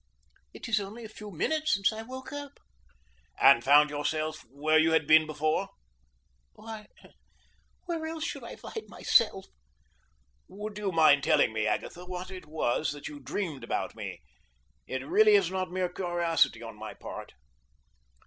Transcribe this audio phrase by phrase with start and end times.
[0.51, 2.59] It is only a few minutes since I woke up."
[3.39, 5.69] "And found yourself where you had been before?"
[6.53, 6.87] "Why,
[7.85, 9.45] where else should I find myself?"
[10.47, 14.23] "Would you mind telling me, Agatha, what it was that you dreamed about me?
[14.87, 17.33] It really is not mere curiosity on my part."